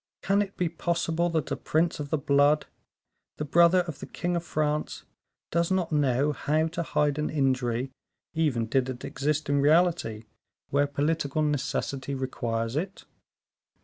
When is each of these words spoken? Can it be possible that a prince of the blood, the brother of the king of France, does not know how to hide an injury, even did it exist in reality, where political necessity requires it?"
Can 0.23 0.41
it 0.41 0.57
be 0.57 0.67
possible 0.67 1.29
that 1.29 1.51
a 1.51 1.55
prince 1.55 1.99
of 1.99 2.09
the 2.09 2.17
blood, 2.17 2.65
the 3.37 3.45
brother 3.45 3.81
of 3.81 3.99
the 3.99 4.07
king 4.07 4.35
of 4.35 4.43
France, 4.43 5.03
does 5.51 5.69
not 5.69 5.91
know 5.91 6.31
how 6.31 6.65
to 6.69 6.81
hide 6.81 7.19
an 7.19 7.29
injury, 7.29 7.91
even 8.33 8.65
did 8.65 8.89
it 8.89 9.05
exist 9.05 9.47
in 9.47 9.61
reality, 9.61 10.23
where 10.71 10.87
political 10.87 11.43
necessity 11.43 12.15
requires 12.15 12.75
it?" 12.75 13.05